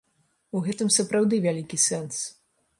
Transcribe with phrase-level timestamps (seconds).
[0.59, 2.27] У гэтым сапраўды вялікі сэнс.